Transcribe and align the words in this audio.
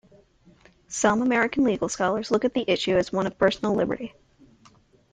Some 0.87 1.21
American 1.21 1.63
legal 1.63 1.87
scholars 1.87 2.31
look 2.31 2.43
at 2.43 2.55
the 2.55 2.67
issue 2.67 2.97
as 2.97 3.13
one 3.13 3.27
of 3.27 3.37
personal 3.37 3.75
liberty. 3.75 4.15